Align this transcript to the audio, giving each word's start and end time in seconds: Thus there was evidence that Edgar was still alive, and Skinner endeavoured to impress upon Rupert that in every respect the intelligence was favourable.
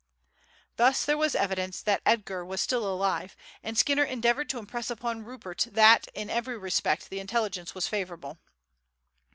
Thus 0.77 1.05
there 1.05 1.15
was 1.15 1.35
evidence 1.35 1.79
that 1.83 2.01
Edgar 2.07 2.43
was 2.43 2.59
still 2.59 2.91
alive, 2.91 3.35
and 3.61 3.77
Skinner 3.77 4.03
endeavoured 4.03 4.49
to 4.49 4.57
impress 4.57 4.89
upon 4.89 5.23
Rupert 5.23 5.67
that 5.69 6.07
in 6.15 6.27
every 6.27 6.57
respect 6.57 7.11
the 7.11 7.19
intelligence 7.19 7.75
was 7.75 7.87
favourable. 7.87 8.39